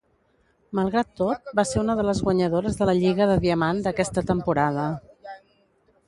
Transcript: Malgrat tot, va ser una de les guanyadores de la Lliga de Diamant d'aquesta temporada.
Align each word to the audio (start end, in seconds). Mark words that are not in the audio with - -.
Malgrat 0.77 1.09
tot, 1.19 1.51
va 1.59 1.65
ser 1.71 1.81
una 1.83 1.95
de 1.99 2.05
les 2.07 2.21
guanyadores 2.27 2.79
de 2.79 2.87
la 2.91 2.95
Lliga 3.03 3.27
de 3.33 3.35
Diamant 3.43 3.83
d'aquesta 3.89 4.23
temporada. 4.31 4.87